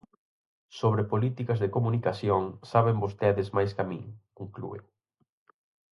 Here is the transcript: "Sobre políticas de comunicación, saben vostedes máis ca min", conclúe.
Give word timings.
"Sobre 0.79 1.03
políticas 1.13 1.59
de 1.63 1.69
comunicación, 1.75 2.43
saben 2.71 3.01
vostedes 3.03 3.47
máis 3.55 3.71
ca 3.77 3.85
min", 3.91 4.03
conclúe. 4.37 4.79